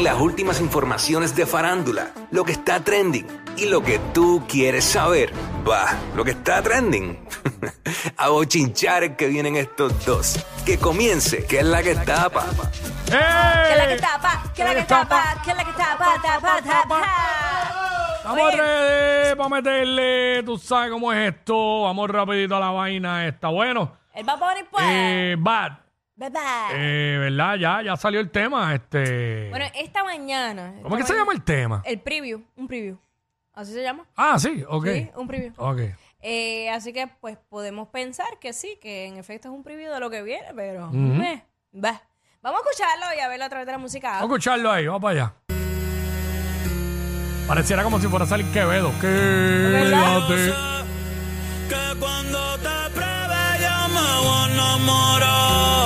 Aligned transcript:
las 0.00 0.18
últimas 0.20 0.60
informaciones 0.60 1.34
de 1.36 1.46
farándula, 1.46 2.10
lo 2.30 2.44
que 2.44 2.52
está 2.52 2.80
trending 2.82 3.26
y 3.56 3.66
lo 3.66 3.82
que 3.82 3.98
tú 4.12 4.44
quieres 4.48 4.84
saber. 4.84 5.32
Va, 5.68 5.86
lo 6.16 6.24
que 6.24 6.30
está 6.32 6.62
trending. 6.62 7.18
A 8.16 8.28
bochinchar 8.28 9.04
es 9.04 9.16
que 9.16 9.26
vienen 9.28 9.56
estos 9.56 10.04
dos. 10.06 10.44
Que 10.64 10.78
comience, 10.78 11.44
que 11.46 11.58
es 11.60 11.64
la 11.66 11.82
que 11.82 11.94
tapa. 11.96 12.46
Que 13.06 13.12
la 13.76 13.86
que 13.88 13.94
¡Eh! 13.94 13.98
tapa, 14.00 14.42
que 14.54 14.64
la 14.64 14.74
que 14.74 14.82
tapa, 14.84 15.42
que 15.44 15.54
la 15.54 15.64
que 15.64 15.72
tapa, 15.72 16.14
tapa, 16.22 16.60
tapa. 16.62 17.02
Oye, 18.32 18.56
ready 18.56 19.36
para 19.36 19.48
meterle, 19.48 20.42
tú 20.44 20.56
sabes 20.58 20.90
cómo 20.90 21.12
es 21.12 21.34
esto. 21.34 21.82
Vamos 21.82 22.08
rapidito 22.10 22.56
a 22.56 22.60
la 22.60 22.70
vaina 22.70 23.26
esta. 23.26 23.48
Bueno, 23.48 23.96
El 24.14 24.24
Bad 24.24 24.38
Bunny, 24.38 24.60
pues. 24.70 24.84
eh, 24.88 25.36
Bad, 25.38 25.72
Bye 26.20 26.28
bye. 26.28 26.40
eh, 26.74 27.16
¿verdad? 27.18 27.56
Ya, 27.56 27.80
ya 27.82 27.96
salió 27.96 28.20
el 28.20 28.30
tema. 28.30 28.74
Este, 28.74 29.48
Bueno, 29.48 29.64
esta 29.74 30.04
mañana. 30.04 30.74
¿Cómo 30.82 30.94
es 30.98 31.02
que 31.02 31.12
se 31.12 31.18
llama 31.18 31.32
el 31.32 31.42
tema? 31.42 31.80
El 31.86 31.98
preview, 31.98 32.42
un 32.56 32.68
preview. 32.68 32.98
¿Así 33.54 33.72
se 33.72 33.82
llama? 33.82 34.04
Ah, 34.16 34.38
sí, 34.38 34.62
ok. 34.68 34.86
Sí, 34.86 35.10
un 35.16 35.26
preview. 35.26 35.52
Ok. 35.56 35.80
Eh, 36.20 36.68
así 36.68 36.92
que, 36.92 37.06
pues, 37.22 37.38
podemos 37.48 37.88
pensar 37.88 38.26
que 38.38 38.52
sí, 38.52 38.78
que 38.82 39.06
en 39.06 39.16
efecto 39.16 39.48
es 39.48 39.54
un 39.54 39.62
preview 39.62 39.90
de 39.94 39.98
lo 39.98 40.10
que 40.10 40.22
viene, 40.22 40.48
pero. 40.54 40.88
Ujú. 40.88 40.96
meh, 40.98 41.42
va. 41.74 42.02
Vamos 42.42 42.60
a 42.60 42.70
escucharlo 42.70 43.06
y 43.16 43.20
a 43.20 43.28
verlo 43.28 43.44
a 43.46 43.48
través 43.48 43.64
de 43.66 43.72
la 43.72 43.78
música. 43.78 44.08
Vamos 44.10 44.22
a 44.22 44.24
escucharlo 44.26 44.70
ahí, 44.70 44.86
vamos 44.86 45.00
para 45.00 45.12
allá. 45.12 45.34
Pareciera 47.48 47.82
como 47.82 47.98
si 47.98 48.06
fuera 48.08 48.26
a 48.26 48.28
salir 48.28 48.44
Quevedo. 48.52 48.92
Quédate. 49.00 50.52
Que 51.68 51.98
cuando 51.98 52.56
te 52.58 52.90
pruebe 52.94 53.42
yo 53.62 53.88
me 53.88 54.28
voy 54.28 54.50
a 54.50 54.52
enamorar. 54.52 55.79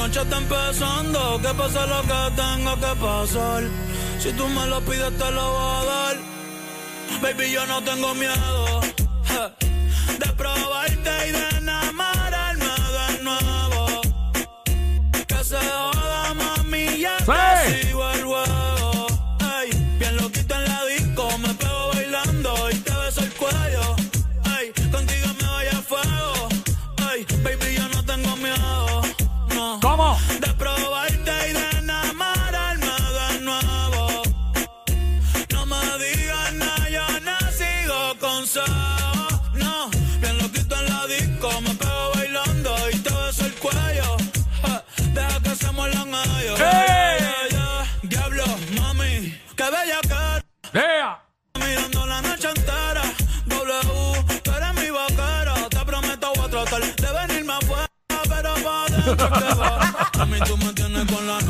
Noche 0.00 0.20
está 0.22 0.38
empezando. 0.38 1.20
Que 1.42 1.52
pase 1.60 1.82
lo 1.94 2.00
que 2.10 2.20
tenga 2.40 2.74
que 2.84 2.92
pasar. 3.06 3.62
Si 4.18 4.32
tú 4.32 4.46
me 4.48 4.66
lo 4.66 4.80
pides, 4.80 5.12
te 5.18 5.30
lo 5.36 5.44
voy 5.56 5.76
a 5.76 5.84
dar. 5.90 6.16
Baby, 7.22 7.52
yo 7.52 7.66
no 7.66 7.82
tengo 7.82 8.14
miedo 8.14 8.80
ja, 9.30 9.44
de 10.22 10.28
probarte 10.40 11.12
y 11.28 11.32
de 11.38 11.48
enamorarme 11.58 12.74
de 12.98 13.24
nuevo. 13.26 13.82
Que 15.30 15.44
se 15.50 15.58
joda, 15.58 16.34
mami, 16.34 16.84
ya 17.04 17.18
Sí. 17.18 17.89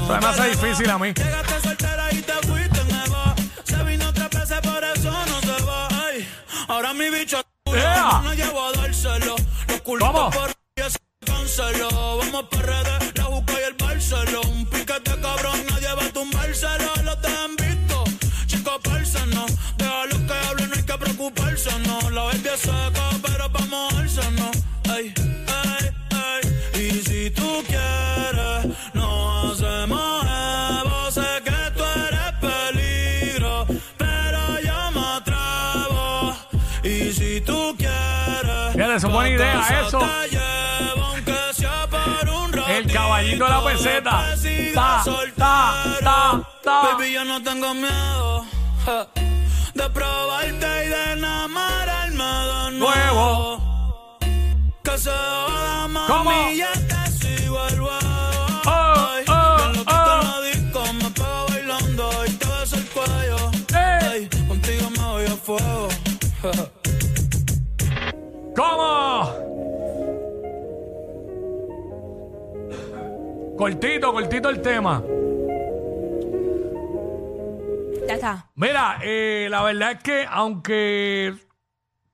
Se 0.07 0.21
me 0.21 0.27
hace 0.27 0.49
difícil 0.51 0.91
a 0.91 0.99
mí. 0.99 1.13
Llegaste 1.13 1.61
soltera 1.63 2.09
y 2.13 2.23
te 2.23 2.33
fuiste 2.47 2.85
nueva. 2.85 3.35
Se 3.65 3.83
vino 3.85 4.13
tres 4.13 4.31
veces, 4.31 4.61
por 4.61 4.83
eso 4.83 5.11
no 5.11 5.41
se 5.41 5.63
va. 5.65 5.89
Ay, 5.91 6.29
ahora 6.69 6.95
mi 6.95 7.11
bicho 7.11 7.41
no 7.67 8.35
llevo 8.35 8.67
a 8.67 8.73
dárselo. 8.73 9.37
Los 9.69 9.81
culitos 9.83 10.35
por 10.35 10.51
canceló. 11.27 12.19
Vamos 12.19 12.45
para 12.51 12.83
redes, 12.83 13.13
la 13.17 13.27
busca 13.29 13.53
y 13.53 13.65
el 13.65 13.75
Barceló. 13.75 14.41
Un 14.43 14.67
piquete 14.67 15.21
cabrón, 15.21 15.61
nadie 15.71 15.95
va 15.95 16.05
a 16.05 16.13
tumbárselo. 16.13 16.95
Los 17.05 17.21
te 17.21 17.29
han 17.29 17.57
visto, 17.57 18.05
chicos, 18.47 18.81
no. 19.35 19.47
Déjalo 19.77 20.27
que 20.27 20.33
hable, 20.33 20.67
no 20.67 20.75
hay 20.75 20.83
que 20.83 20.99
preocuparse, 20.99 21.79
no. 21.81 22.11
La 22.11 22.23
baby 22.23 22.49
si 37.31 37.41
tú 37.43 37.77
quieres, 37.79 38.73
Fíjate, 38.73 38.95
es 38.97 39.05
buena 39.05 39.29
idea, 39.29 39.85
eso. 39.87 40.01
te 40.01 40.07
El 42.77 42.93
caballito 42.93 43.45
de 43.45 43.51
la 43.51 43.65
peseta. 43.65 44.25
Ta, 44.75 45.03
ta, 45.37 45.75
ta, 46.03 46.43
ta. 46.65 46.83
Baby, 46.83 47.13
yo 47.13 47.25
no 47.25 47.41
tengo 47.43 47.73
miedo 47.75 48.45
de 49.75 49.91
probarte 49.91 50.57
y 50.57 50.89
de 50.89 51.13
enamorarme 51.13 52.25
de 52.25 52.71
nuevo. 52.79 52.79
Nuevo. 52.79 54.19
Que 54.83 54.99
se 54.99 55.11
joda, 55.11 55.89
¿Cómo? 56.09 56.25
mami, 56.25 56.57
ya 56.57 56.73
te 56.73 57.11
sigo 57.13 57.65
el. 57.69 57.81
Oh, 57.81 57.89
oh, 58.67 59.21
oh. 59.87 60.41
disco, 60.43 60.83
me 60.95 61.11
pego 61.11 61.47
bailando 61.49 62.11
y 62.27 62.31
te 62.33 62.47
beso 62.47 62.77
el 62.77 62.87
cuello. 62.87 63.51
¡Ey! 63.75 64.01
Ay, 64.11 64.29
contigo 64.49 64.91
me 64.91 65.05
voy 65.05 65.27
a 65.27 65.37
fuego. 65.37 65.89
Cortito, 73.61 74.11
cortito 74.11 74.49
el 74.49 74.63
tema. 74.63 75.03
Ya 78.09 78.15
está. 78.15 78.47
Mira, 78.55 79.01
eh, 79.03 79.49
la 79.51 79.63
verdad 79.63 79.93
es 79.93 80.03
que 80.03 80.27
aunque 80.31 81.35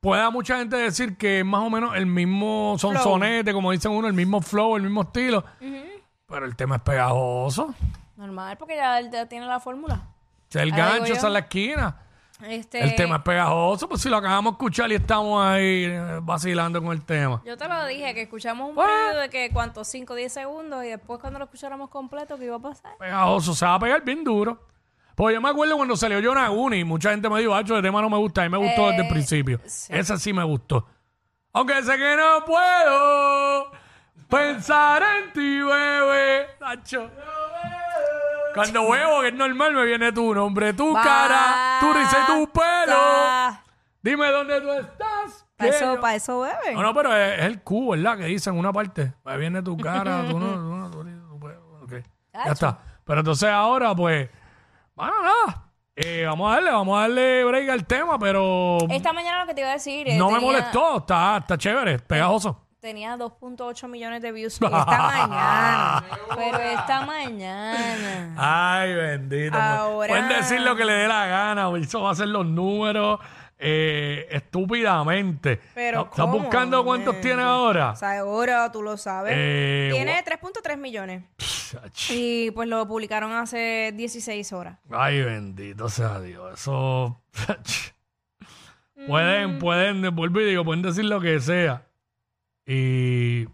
pueda 0.00 0.30
mucha 0.30 0.58
gente 0.58 0.74
decir 0.74 1.16
que 1.16 1.38
es 1.38 1.44
más 1.44 1.60
o 1.60 1.70
menos 1.70 1.94
el 1.94 2.06
mismo 2.06 2.74
sonsonete, 2.80 3.52
como 3.52 3.70
dicen 3.70 3.92
uno, 3.92 4.08
el 4.08 4.14
mismo 4.14 4.42
flow, 4.42 4.74
el 4.74 4.82
mismo 4.82 5.02
estilo, 5.02 5.44
pero 6.26 6.46
el 6.46 6.56
tema 6.56 6.76
es 6.76 6.82
pegajoso. 6.82 7.72
Normal, 8.16 8.56
porque 8.58 8.74
ya 8.74 8.98
él 8.98 9.12
ya 9.12 9.26
tiene 9.26 9.46
la 9.46 9.60
fórmula. 9.60 10.02
Es 10.50 10.56
el 10.56 10.72
Ahí 10.72 10.82
digo 10.82 10.98
gancho, 10.98 11.14
yo. 11.14 11.28
la 11.28 11.38
esquina. 11.38 11.96
Este, 12.42 12.82
El 12.82 12.94
tema 12.96 13.16
es 13.16 13.22
pegajoso, 13.22 13.88
pues 13.88 14.02
si 14.02 14.10
lo 14.10 14.18
acabamos 14.18 14.52
de 14.52 14.54
escuchar 14.56 14.92
y 14.92 14.96
estamos 14.96 15.42
ahí 15.42 15.84
eh, 15.84 16.18
vacilando 16.22 16.82
con 16.82 16.92
el 16.92 17.02
tema. 17.02 17.40
Yo 17.46 17.56
te 17.56 17.66
lo 17.66 17.86
dije, 17.86 18.12
que 18.14 18.22
escuchamos 18.22 18.68
un 18.70 18.76
What? 18.76 18.84
preview 18.86 19.20
de 19.22 19.30
que 19.30 19.50
cuántos 19.52 19.88
5 19.88 20.14
10 20.14 20.32
segundos 20.32 20.84
y 20.84 20.88
después 20.88 21.18
cuando 21.18 21.38
lo 21.38 21.46
escucháramos 21.46 21.88
completo, 21.88 22.36
¿qué 22.38 22.44
iba 22.44 22.56
a 22.56 22.60
pasar? 22.60 22.96
Pegajoso, 22.98 23.54
se 23.54 23.64
va 23.64 23.74
a 23.74 23.78
pegar 23.78 24.04
bien 24.04 24.22
duro. 24.22 24.60
Pues 25.14 25.34
yo 25.34 25.40
me 25.40 25.48
acuerdo 25.48 25.76
cuando 25.76 25.96
salió 25.96 26.20
Yonaguni, 26.20 26.84
mucha 26.84 27.10
gente 27.10 27.30
me 27.30 27.40
dijo, 27.40 27.54
Hacho, 27.54 27.74
el 27.74 27.82
tema 27.82 28.02
no 28.02 28.10
me 28.10 28.18
gusta. 28.18 28.42
A 28.42 28.44
mí 28.44 28.50
me 28.50 28.58
gustó 28.58 28.88
desde 28.88 29.00
el 29.00 29.06
Eh, 29.06 29.10
principio. 29.10 29.60
Ese 29.64 30.18
sí 30.18 30.32
me 30.34 30.44
gustó. 30.44 30.86
Aunque 31.54 31.82
sé 31.82 31.96
que 31.96 32.16
no 32.18 32.44
puedo 32.44 33.70
pensar 34.28 35.02
en 35.02 35.32
ti, 35.32 35.62
bebé. 35.62 36.48
Hacho. 36.60 37.10
Cuando 38.56 38.82
huevo, 38.82 39.20
que 39.22 39.28
es 39.28 39.34
normal, 39.34 39.72
me 39.74 39.84
viene 39.84 40.12
tu 40.12 40.34
nombre, 40.34 40.72
tu 40.72 40.92
cara, 40.94 41.78
tu 41.80 41.92
risa 41.92 42.18
y 42.22 42.26
tu 42.32 42.50
pelo. 42.52 43.58
Dime 44.02 44.28
dónde 44.30 44.60
tú 44.60 44.70
estás. 44.72 45.46
Para 45.56 45.70
que 45.70 45.76
eso, 45.76 45.94
yo- 45.94 46.00
pa' 46.00 46.14
eso 46.14 46.40
bebe. 46.40 46.74
No, 46.74 46.82
no, 46.82 46.94
pero 46.94 47.16
es, 47.16 47.38
es 47.40 47.44
el 47.46 47.62
Q, 47.62 47.90
¿verdad? 47.92 48.18
Que 48.18 48.24
dice 48.24 48.50
en 48.50 48.58
una 48.58 48.72
parte. 48.72 49.14
Me 49.24 49.36
viene 49.38 49.62
tu 49.62 49.76
cara, 49.76 50.22
tú 50.28 50.38
no, 50.38 50.46
tú 50.54 50.60
no, 50.74 50.90
tú 50.90 51.04
no, 51.04 51.28
tu 51.28 51.40
pelo, 51.40 51.80
ok. 51.82 51.92
Ya 52.34 52.52
está. 52.52 52.78
Pero 53.04 53.20
entonces 53.20 53.48
ahora, 53.48 53.94
pues, 53.94 54.28
bueno, 54.94 55.12
nada. 55.22 55.62
Eh, 55.98 56.24
vamos 56.26 56.50
a 56.50 56.54
darle, 56.56 56.70
vamos 56.72 56.98
a 56.98 57.00
darle 57.02 57.44
break 57.44 57.70
al 57.70 57.86
tema, 57.86 58.18
pero 58.18 58.76
Esta 58.90 59.14
mañana 59.14 59.40
lo 59.40 59.46
que 59.46 59.54
te 59.54 59.62
iba 59.62 59.70
a 59.70 59.74
decir. 59.74 60.06
eh, 60.08 60.18
no 60.18 60.26
me 60.30 60.34
tenía- 60.38 60.46
molestó. 60.52 60.98
Está, 60.98 61.38
está 61.38 61.56
chévere, 61.56 61.98
pegajoso. 62.00 62.65
Tenía 62.86 63.16
2.8 63.16 63.88
millones 63.88 64.22
de 64.22 64.30
views 64.30 64.52
esta 64.62 64.68
mañana. 64.70 66.04
pero 66.36 66.58
esta 66.58 67.00
mañana. 67.04 68.34
Ay, 68.36 68.94
bendito. 68.94 69.58
Ahora- 69.58 70.08
Pueden 70.08 70.28
decir 70.28 70.60
lo 70.60 70.76
que 70.76 70.84
le 70.84 70.92
dé 70.92 71.08
la 71.08 71.26
gana, 71.26 71.68
eso 71.80 72.02
va 72.02 72.12
a 72.12 72.14
ser 72.14 72.28
los 72.28 72.46
números 72.46 73.18
eh, 73.58 74.28
estúpidamente. 74.30 75.60
Pero 75.74 76.02
¿Estás 76.02 76.16
¿cómo, 76.16 76.38
buscando 76.38 76.84
cuántos 76.84 77.20
tiene 77.20 77.42
ahora? 77.42 77.96
Seguro, 77.96 78.70
tú 78.70 78.82
lo 78.82 78.96
sabes. 78.96 79.32
Eh, 79.36 79.88
Tiene 79.92 80.24
3.3 80.24 80.76
millones. 80.76 81.24
Y 82.10 82.52
pues 82.52 82.68
lo 82.68 82.86
publicaron 82.86 83.32
hace 83.32 83.92
16 83.96 84.52
horas. 84.52 84.78
Ay, 84.92 85.22
bendito 85.22 85.88
sea 85.88 86.20
Dios. 86.20 86.60
Eso. 86.60 87.20
pueden, 89.08 89.58
pueden, 89.58 90.14
vuelvo 90.14 90.40
y 90.40 90.44
digo, 90.44 90.64
pueden 90.64 90.82
decir 90.82 91.04
lo 91.06 91.20
que 91.20 91.40
sea. 91.40 91.82
Y 92.66 93.46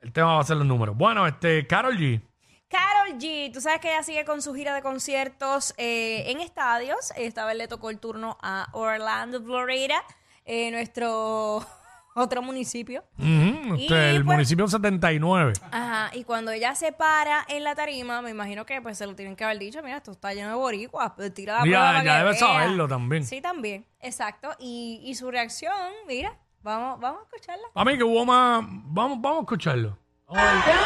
El 0.00 0.12
tema 0.12 0.34
va 0.34 0.40
a 0.40 0.44
ser 0.44 0.56
los 0.56 0.66
números. 0.66 0.96
Bueno, 0.96 1.26
este, 1.26 1.66
Carol 1.66 1.96
G. 1.98 2.20
Carol 2.68 3.18
G, 3.18 3.52
tú 3.52 3.60
sabes 3.60 3.80
que 3.80 3.88
ella 3.92 4.02
sigue 4.02 4.24
con 4.24 4.40
su 4.40 4.54
gira 4.54 4.74
de 4.74 4.80
conciertos 4.82 5.74
eh, 5.76 6.24
en 6.30 6.40
estadios. 6.40 7.12
Esta 7.16 7.44
vez 7.44 7.56
le 7.56 7.68
tocó 7.68 7.90
el 7.90 7.98
turno 7.98 8.38
a 8.42 8.68
Orlando, 8.72 9.42
Florida, 9.42 10.02
eh, 10.46 10.70
nuestro 10.70 11.64
otro 12.14 12.40
municipio. 12.42 13.04
Ujú, 13.18 13.74
Y, 13.76 13.82
este, 13.82 14.10
el 14.10 14.24
pues- 14.24 14.36
municipio 14.36 14.66
79. 14.68 15.52
Ajá, 15.70 16.10
y 16.16 16.24
cuando 16.24 16.50
ella 16.50 16.74
se 16.74 16.92
para 16.92 17.44
en 17.48 17.62
la 17.64 17.74
tarima, 17.74 18.22
me 18.22 18.30
imagino 18.30 18.64
que 18.64 18.80
pues 18.80 18.96
se 18.98 19.06
lo 19.06 19.14
tienen 19.14 19.36
que 19.36 19.44
haber 19.44 19.58
dicho, 19.58 19.82
mira, 19.82 19.98
esto 19.98 20.12
está 20.12 20.32
lleno 20.32 20.48
de 20.48 20.54
boricuas, 20.54 21.12
pues, 21.14 21.34
tira 21.34 21.54
la 21.54 21.58
Ya- 21.60 21.64
prueba 21.64 21.84
para 21.92 22.04
ya 22.04 22.10
que 22.12 22.18
debe 22.18 22.30
vea. 22.30 22.38
saberlo 22.40 22.88
también. 22.88 23.24
Sí, 23.26 23.40
también, 23.42 23.86
exacto. 24.00 24.48
Y, 24.58 25.00
y 25.04 25.14
su 25.14 25.30
reacción, 25.30 25.72
mira, 26.08 26.38
vamos, 26.62 27.00
vamos 27.00 27.20
a 27.20 27.24
escucharla. 27.24 27.66
A 27.74 27.84
mí 27.84 27.96
que 27.96 28.04
hubo 28.04 28.24
más. 28.24 28.62
Vamos, 28.66 29.20
vamos 29.20 29.38
a 29.38 29.42
escucharlo. 29.42 29.98
Vamos 30.28 30.42
a 30.42 30.66
ver. 30.66 30.76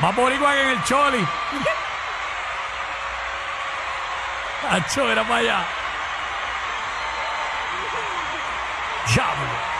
Más 0.00 0.16
boricua 0.16 0.52
que 0.54 0.62
en 0.62 0.68
el 0.70 0.82
Choli. 0.84 1.18
Acho, 4.70 5.10
era 5.10 5.22
para 5.24 5.36
allá. 5.36 5.64
Diablo. 9.12 9.70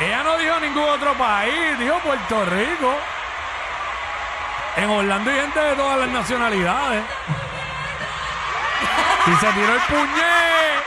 Ella 0.00 0.22
no 0.22 0.38
dijo 0.38 0.60
ningún 0.60 0.88
otro 0.88 1.14
país, 1.14 1.78
dijo 1.78 1.98
Puerto 1.98 2.44
Rico. 2.46 2.96
En 4.76 4.88
Orlando 4.88 5.30
hay 5.30 5.40
gente 5.40 5.60
de 5.60 5.76
todas 5.76 5.98
las 6.00 6.08
nacionalidades. 6.08 7.04
Y 9.26 9.32
se 9.36 9.46
tiró 9.52 9.74
el 9.74 9.80
puñet. 9.88 10.80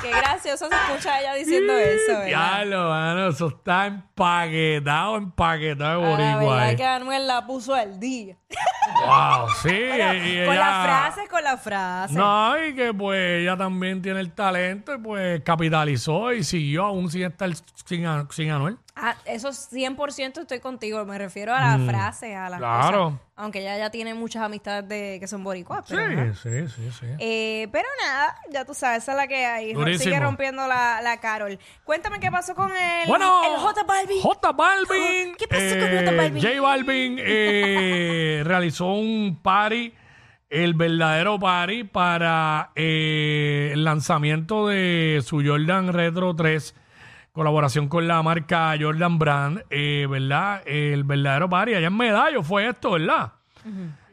Qué 0.00 0.10
gracioso 0.10 0.68
se 0.68 0.74
escucha 0.76 1.20
ella 1.20 1.34
diciendo 1.34 1.72
eso, 1.72 2.12
¿verdad? 2.12 2.24
Diablo, 2.26 2.88
mano, 2.88 3.28
eso 3.28 3.48
está 3.48 3.86
empaquetado, 3.86 5.16
empaquetado 5.16 6.02
de 6.02 6.06
la 6.24 6.36
boricua. 6.36 6.56
verdad 6.56 6.76
que 6.76 6.84
Anuel 6.86 7.26
la 7.26 7.44
puso 7.46 7.74
al 7.74 7.98
día. 7.98 8.36
Wow, 9.04 9.48
sí. 9.60 9.68
Y 9.74 9.98
con 10.44 10.54
ella- 10.54 10.54
la 10.54 10.82
frase, 10.84 11.28
con 11.28 11.42
la 11.42 11.56
frase. 11.56 12.14
No, 12.14 12.64
y 12.64 12.74
que 12.76 12.94
pues 12.94 13.40
ella 13.42 13.56
también 13.56 14.00
tiene 14.00 14.20
el 14.20 14.32
talento 14.32 14.94
y 14.94 14.98
pues 14.98 15.40
capitalizó 15.42 16.32
y 16.32 16.44
siguió 16.44 16.84
aún 16.84 17.10
sin 17.10 17.24
estar 17.24 17.50
sin, 17.84 18.06
a- 18.06 18.24
sin 18.30 18.52
Anuel. 18.52 18.78
Ah, 19.00 19.14
eso 19.26 19.50
100% 19.52 20.40
estoy 20.40 20.58
contigo. 20.60 21.04
Me 21.04 21.16
refiero 21.18 21.54
a 21.54 21.60
la 21.76 21.84
frase, 21.86 22.34
a 22.34 22.48
las 22.50 22.58
Mm. 22.58 22.62
claro. 22.62 23.04
cosas. 23.10 23.20
Aunque 23.36 23.60
ella 23.60 23.78
ya 23.78 23.90
tiene 23.90 24.14
muchas 24.14 24.42
amistades 24.42 24.88
de, 24.88 25.18
que 25.20 25.28
son 25.28 25.44
boricuas. 25.44 25.84
Sí, 25.86 25.94
Pero, 25.96 26.34
sí, 26.34 26.66
sí, 26.74 26.90
sí. 26.98 27.06
Eh, 27.20 27.68
pero 27.70 27.86
nada, 28.04 28.34
ya 28.50 28.64
tú 28.64 28.74
sabes, 28.74 29.04
esa 29.04 29.12
es 29.12 29.16
la 29.18 29.28
que 29.28 29.46
hay. 29.46 29.72
Durísimo. 29.74 30.02
Sigue 30.04 30.18
rompiendo 30.18 30.66
la, 30.66 31.00
la 31.02 31.20
Carol. 31.20 31.56
Cuéntame 31.84 32.18
qué 32.18 32.30
pasó 32.32 32.56
con 32.56 32.70
el, 32.72 33.06
Bueno, 33.08 33.42
el 33.44 33.60
J 33.60 33.84
Balvin. 33.84 34.20
J 34.20 34.52
Balvin. 34.52 35.34
¿Qué 35.38 35.46
pasó 35.46 35.78
con 35.78 35.88
eh, 35.88 36.02
J 36.04 36.16
Balvin? 36.16 36.42
J 36.42 36.60
Balvin 36.60 37.16
eh, 37.20 38.42
realizó 38.44 38.86
un 38.94 39.38
party, 39.40 39.94
el 40.50 40.74
verdadero 40.74 41.38
party, 41.38 41.84
para 41.84 42.72
eh, 42.74 43.70
el 43.72 43.84
lanzamiento 43.84 44.66
de 44.66 45.22
su 45.24 45.42
Jordan 45.46 45.92
Retro 45.92 46.34
3, 46.34 46.74
colaboración 47.38 47.88
con 47.88 48.08
la 48.08 48.20
marca 48.22 48.74
Jordan 48.78 49.18
Brand, 49.18 49.62
eh, 49.70 50.06
¿verdad? 50.10 50.60
El 50.66 51.04
verdadero 51.04 51.48
party, 51.48 51.74
allá 51.74 51.86
en 51.86 51.96
Medallo 51.96 52.42
fue 52.42 52.68
esto, 52.68 52.90
¿verdad? 52.92 53.32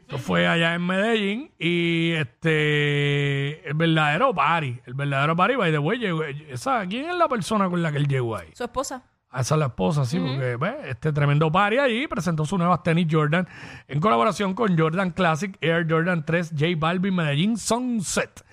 Esto 0.00 0.18
fue 0.18 0.46
allá 0.46 0.74
en 0.74 0.86
Medellín 0.86 1.50
y 1.58 2.12
este 2.12 3.68
el 3.68 3.74
verdadero 3.74 4.32
party, 4.34 4.80
el 4.86 4.94
verdadero 4.94 5.34
party, 5.34 5.56
by 5.56 5.72
the 5.72 5.78
way, 5.78 5.98
llegó- 5.98 6.22
esa, 6.24 6.86
¿quién 6.86 7.10
es 7.10 7.16
la 7.16 7.28
persona 7.28 7.68
con 7.68 7.82
la 7.82 7.90
que 7.90 7.98
él 7.98 8.06
llegó 8.06 8.36
ahí? 8.36 8.48
Su 8.54 8.62
esposa. 8.64 9.02
A 9.28 9.40
esa 9.40 9.56
es 9.56 9.58
la 9.58 9.66
esposa, 9.66 10.04
sí, 10.06 10.18
porque 10.20 10.56
ve, 10.56 10.74
este 10.88 11.12
tremendo 11.12 11.50
party 11.50 11.78
allí 11.78 12.06
presentó 12.06 12.44
sus 12.46 12.58
nuevas 12.58 12.82
tenis 12.84 13.06
Jordan 13.10 13.46
en 13.88 14.00
colaboración 14.00 14.54
con 14.54 14.78
Jordan 14.78 15.10
Classic 15.10 15.54
Air 15.60 15.86
Jordan 15.90 16.24
3 16.24 16.50
J 16.52 16.66
Balvin 16.78 17.14
Medellín 17.16 17.58
Sunset. 17.58 18.45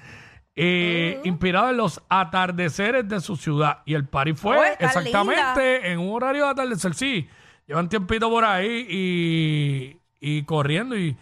Eh, 0.56 1.20
Inspirado 1.24 1.70
en 1.72 1.78
los 1.78 2.02
atardeceres 2.10 3.08
de 3.08 3.20
su 3.20 3.36
ciudad. 3.36 3.80
Y 3.86 3.94
el 3.94 4.08
party 4.08 4.34
fue 4.34 4.58
Oh, 4.58 4.64
exactamente 4.80 5.92
en 5.92 6.00
un 6.00 6.14
horario 6.14 6.46
de 6.46 6.52
atardecer. 6.52 6.94
Sí, 6.94 7.28
llevan 7.68 7.90
tiempito 7.90 8.30
por 8.30 8.46
ahí 8.46 8.86
y, 8.90 9.98
y 10.20 10.44
corriendo 10.44 10.98
y 10.98 11.16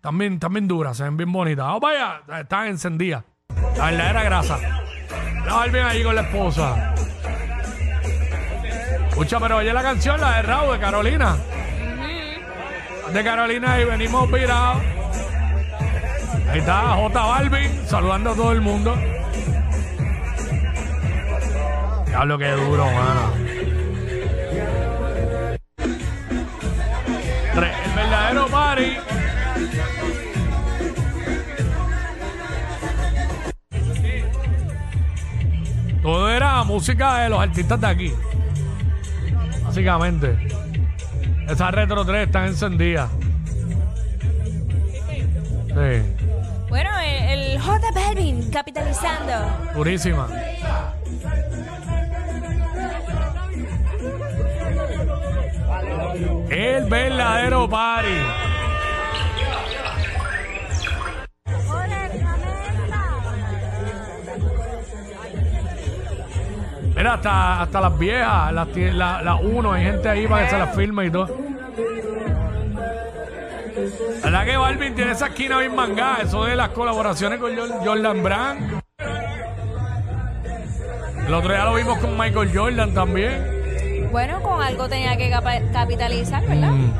también, 0.00 0.38
también 0.38 0.66
duras, 0.68 0.96
se 0.96 1.04
ven 1.04 1.16
bien 1.16 1.32
bonitas. 1.32 1.66
Vamos 1.66 1.80
para 1.80 2.16
allá, 2.24 2.40
están 2.40 2.66
encendidas. 2.68 3.24
La 3.76 3.86
verdadera 3.86 4.22
grasa. 4.22 4.58
La 5.44 5.54
Balvin 5.54 5.82
allí 5.82 6.02
con 6.02 6.14
la 6.14 6.22
esposa. 6.22 6.94
Escucha, 9.08 9.40
pero 9.40 9.56
oye 9.56 9.72
la 9.72 9.82
canción, 9.82 10.20
la 10.20 10.36
de 10.36 10.42
Raúl, 10.42 10.74
de 10.74 10.78
Carolina. 10.80 11.36
De 13.12 13.24
Carolina 13.24 13.80
y 13.80 13.84
venimos 13.84 14.30
virados. 14.30 14.82
Ahí 16.50 16.60
está 16.60 16.94
J 16.94 17.20
Balvin 17.20 17.86
saludando 17.86 18.30
a 18.30 18.34
todo 18.34 18.52
el 18.52 18.60
mundo. 18.62 18.96
Diablo, 22.06 22.38
qué 22.38 22.50
duro, 22.52 22.84
mano. 22.86 23.32
El 27.54 27.94
verdadero 27.94 28.46
party. 28.46 28.96
Todo 36.02 36.30
era 36.30 36.64
música 36.64 37.18
de 37.18 37.28
los 37.28 37.40
artistas 37.40 37.80
de 37.80 37.86
aquí. 37.86 38.12
Básicamente. 39.64 40.48
Esas 41.46 41.74
Retro 41.74 42.04
3 42.04 42.26
están 42.26 42.46
encendidas. 42.46 43.10
Sí, 45.66 46.17
Capitalizando. 48.52 49.32
purísima. 49.74 50.26
El 56.50 56.84
verdadero 56.86 57.68
party. 57.68 58.08
Mira, 66.96 67.14
hasta, 67.14 67.62
hasta 67.62 67.80
las 67.80 67.98
viejas, 67.98 68.52
las 68.52 68.68
tie- 68.68 68.92
la, 68.92 69.22
la 69.22 69.36
hay 69.72 69.84
gente 69.84 70.08
ahí 70.08 70.26
para 70.26 70.44
que 70.44 70.50
se 70.50 70.58
las 70.58 70.74
filme 70.74 71.06
y 71.06 71.10
todo. 71.10 71.28
¿Verdad 74.22 74.44
que 74.44 74.56
Balvin 74.56 74.94
tiene 74.94 75.12
esa 75.12 75.26
esquina 75.26 75.58
bien 75.58 75.74
mangada? 75.74 76.18
Eso 76.22 76.44
de 76.44 76.56
las 76.56 76.70
colaboraciones 76.70 77.38
con 77.40 77.54
Jor- 77.56 77.84
Jordan 77.84 78.22
Brand. 78.22 78.80
El 81.26 81.34
otro 81.34 81.52
día 81.52 81.64
lo 81.64 81.74
vimos 81.74 81.98
con 81.98 82.16
Michael 82.16 82.50
Jordan 82.56 82.94
también. 82.94 84.08
Bueno, 84.10 84.40
con 84.42 84.62
algo 84.62 84.88
tenía 84.88 85.16
que 85.16 85.30
capitalizar, 85.72 86.42
¿verdad? 86.46 86.70
Mm. 86.70 86.92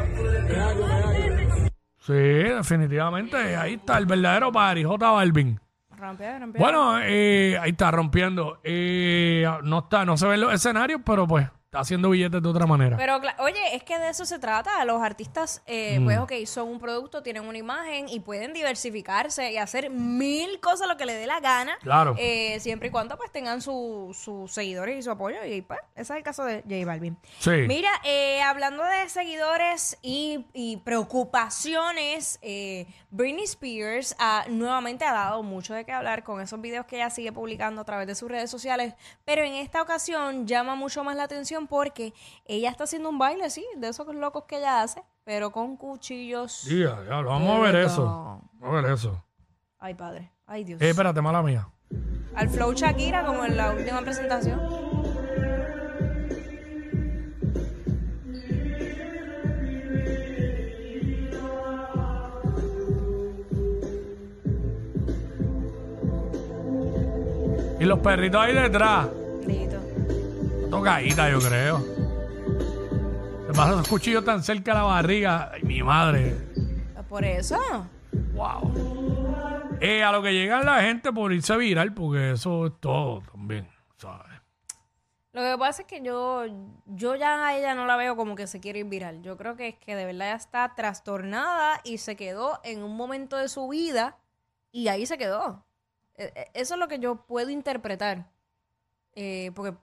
Sí, 2.01 2.13
definitivamente. 2.15 3.57
Ahí 3.57 3.75
está 3.75 3.99
el 3.99 4.07
verdadero 4.07 4.51
party, 4.53 4.85
J 4.85 5.11
Balvin. 5.11 5.61
Rompió, 5.97 6.39
rompió. 6.39 6.61
Bueno, 6.61 6.99
eh, 7.03 7.59
ahí 7.61 7.71
está 7.71 7.91
rompiendo. 7.91 8.61
Eh, 8.63 9.47
no 9.65 9.79
está, 9.81 10.05
no 10.05 10.17
se 10.17 10.27
ven 10.27 10.41
los 10.41 10.53
escenarios, 10.53 11.01
pero 11.05 11.27
pues 11.27 11.47
está 11.69 11.81
haciendo 11.81 12.09
billetes 12.09 12.43
de 12.43 12.49
otra 12.49 12.65
manera. 12.67 12.97
Pero, 12.97 13.21
cla- 13.21 13.35
oye, 13.41 13.77
es 13.77 13.83
que 13.83 13.99
de 13.99 14.09
eso 14.09 14.25
se 14.25 14.39
trata. 14.39 14.83
Los 14.87 15.03
artistas, 15.03 15.63
eh, 15.67 15.99
Mm. 16.01 16.05
pues, 16.05 16.19
ok, 16.21 16.33
son 16.47 16.67
un 16.69 16.79
producto, 16.79 17.23
tienen 17.23 17.45
una 17.47 17.59
imagen 17.59 18.09
y 18.09 18.21
pueden 18.21 18.55
diversificarse 18.55 19.53
y 19.53 19.59
hacer 19.59 19.91
mil 19.91 20.61
cosas 20.61 20.89
lo 20.89 20.97
que 20.97 21.05
le 21.05 21.13
dé 21.13 21.27
la 21.27 21.41
gana. 21.41 21.77
Claro. 21.83 22.15
eh, 22.19 22.59
siempre 22.61 22.89
y 22.89 22.91
cuando, 22.91 23.19
pues, 23.19 23.31
tengan 23.33 23.61
su- 23.61 24.17
sus 24.19 24.51
seguidores 24.51 24.99
y 24.99 25.03
su 25.03 25.11
apoyo. 25.11 25.45
Y, 25.45 25.61
pues, 25.61 25.79
ese 25.95 26.15
es 26.15 26.17
el 26.17 26.23
caso 26.23 26.43
de 26.45 26.63
J 26.63 26.87
Balvin. 26.87 27.19
Sí. 27.39 27.51
Mira, 27.69 27.91
eh, 28.05 28.41
hablando 28.41 28.83
de 28.85 29.07
seguidores 29.11 29.99
y, 30.01 30.47
y 30.55 30.79
preocupaciones, 30.79 32.39
eh, 32.41 32.87
Britney 33.11 33.45
Spears 33.45 34.17
ah, 34.19 34.45
nuevamente 34.49 35.05
ha 35.05 35.13
dado 35.13 35.43
mucho 35.43 35.75
de 35.75 35.85
qué 35.85 35.93
hablar 35.93 36.25
con 36.25 36.41
esos 36.41 36.61
videos 36.63 36.87
que 36.87 36.97
ella 36.97 37.11
sigue 37.11 37.31
publicando 37.33 37.83
a 37.83 37.85
través 37.85 38.07
de 38.07 38.15
sus 38.15 38.31
redes 38.31 38.51
sociales, 38.51 38.95
pero 39.27 39.43
en 39.45 39.53
esta 39.55 39.83
ocasión 39.83 40.47
llama 40.47 40.75
mucho 40.75 41.05
más 41.05 41.15
la 41.17 41.25
atención 41.25 41.58
porque 41.67 42.15
ella 42.45 42.71
está 42.71 42.85
haciendo 42.85 43.09
un 43.09 43.19
baile, 43.19 43.51
sí, 43.51 43.67
de 43.77 43.89
esos 43.89 44.07
locos 44.15 44.45
que 44.45 44.59
ella 44.59 44.83
hace, 44.83 45.03
pero 45.25 45.51
con 45.51 45.77
cuchillos. 45.77 46.63
Ya, 46.65 46.95
vamos 47.23 47.59
a 47.59 47.61
ver 47.61 47.77
eso. 47.77 48.05
Vamos 48.55 48.79
a 48.79 48.81
ver 48.81 48.93
eso. 48.93 49.25
Ay, 49.79 49.95
padre. 49.95 50.33
Ay, 50.47 50.65
Dios. 50.65 50.81
Eh, 50.81 50.91
espérate, 50.91 51.21
mala 51.21 51.43
mía. 51.43 51.69
Al 52.35 52.49
flow 52.49 52.73
Shakira, 52.73 53.25
como 53.25 53.45
en 53.45 53.57
la 53.57 53.73
última 53.73 54.01
presentación. 54.01 54.61
Y 67.81 67.85
los 67.85 68.01
perritos 68.01 68.41
ahí 68.41 68.55
detrás. 68.55 69.09
Tocadita, 70.71 71.31
yo 71.31 71.39
creo. 71.41 71.79
Se 73.47 73.53
pasa 73.55 73.71
esos 73.73 73.89
cuchillos 73.89 74.25
tan 74.25 74.43
cerca 74.43 74.73
de 74.73 74.79
la 74.79 74.85
barriga. 74.85 75.51
Ay, 75.53 75.63
mi 75.63 75.83
madre. 75.83 76.37
Por 77.09 77.25
eso. 77.25 77.59
Wow. 78.35 79.77
Eh, 79.81 80.03
a 80.03 80.13
lo 80.13 80.23
que 80.23 80.33
llega 80.33 80.63
la 80.63 80.83
gente 80.83 81.13
por 81.13 81.33
irse 81.33 81.57
viral, 81.57 81.95
porque 81.95 82.33
eso 82.33 82.67
es 82.67 82.73
todo 82.81 83.23
también, 83.33 83.67
¿sabes? 83.97 84.27
Lo 85.33 85.41
que 85.43 85.57
pasa 85.59 85.83
es 85.83 85.89
que 85.89 86.03
yo, 86.03 86.45
yo 86.87 87.15
ya 87.15 87.47
a 87.47 87.57
ella 87.57 87.75
no 87.75 87.87
la 87.87 87.97
veo 87.97 88.17
como 88.17 88.35
que 88.35 88.47
se 88.47 88.61
quiere 88.61 88.81
ir 88.81 88.87
viral. 88.87 89.23
Yo 89.23 89.37
creo 89.37 89.57
que 89.57 89.69
es 89.69 89.77
que 89.77 89.95
de 89.95 90.05
verdad 90.05 90.31
ya 90.33 90.35
está 90.35 90.75
trastornada 90.75 91.81
y 91.85 91.99
se 91.99 92.17
quedó 92.17 92.61
en 92.65 92.83
un 92.83 92.97
momento 92.97 93.37
de 93.37 93.49
su 93.49 93.69
vida 93.69 94.19
y 94.73 94.89
ahí 94.89 95.07
se 95.07 95.17
quedó. 95.17 95.65
E- 96.17 96.33
e- 96.35 96.51
Eso 96.55 96.75
es 96.75 96.81
lo 96.81 96.89
que 96.89 96.99
yo 96.99 97.25
puedo 97.27 97.51
interpretar. 97.51 98.27
Eh, 99.15 99.53
porque 99.55 99.77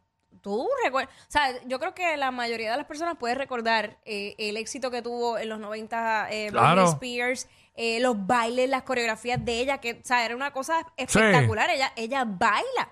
tú 0.46 0.70
recuerdas, 0.84 1.12
o 1.28 1.32
sea, 1.32 1.60
yo 1.66 1.80
creo 1.80 1.96
que 1.96 2.16
la 2.18 2.30
mayoría 2.30 2.70
de 2.70 2.78
las 2.78 2.86
personas 2.86 3.18
puede 3.18 3.34
recordar 3.34 3.98
eh, 4.06 4.36
el 4.38 4.58
éxito 4.58 4.92
que 4.92 5.02
tuvo 5.02 5.40
en 5.40 5.50
los 5.50 5.60
90 5.60 6.28
eh, 6.30 6.50
Claro. 6.52 6.84
Spears, 6.84 7.50
eh, 7.74 8.00
los 8.00 8.28
bailes, 8.28 8.70
las 8.70 8.84
coreografías 8.84 9.44
de 9.44 9.60
ella, 9.60 9.80
que, 9.80 9.94
o 9.94 10.06
sea, 10.06 10.24
era 10.24 10.36
una 10.36 10.52
cosa 10.52 10.86
espectacular. 10.98 11.72
Ella, 11.72 11.92
ella 11.96 12.26
baila. 12.26 12.92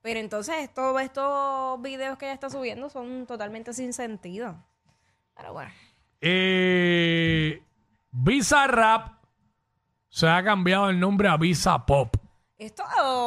Pero 0.00 0.20
entonces 0.20 0.54
estos, 0.60 0.98
estos 1.02 1.82
videos 1.82 2.16
que 2.16 2.24
ella 2.24 2.32
está 2.32 2.48
subiendo 2.48 2.88
son 2.88 3.26
totalmente 3.26 3.74
sin 3.74 3.92
sentido. 3.92 4.56
Pero 5.36 5.52
bueno. 5.52 5.70
Eh, 6.22 7.62
Visa 8.10 8.66
Rap 8.68 9.18
se 10.08 10.26
ha 10.26 10.42
cambiado 10.42 10.88
el 10.88 10.98
nombre 10.98 11.28
a 11.28 11.36
Visa 11.36 11.84
Pop. 11.84 12.16
Esto 12.58 12.84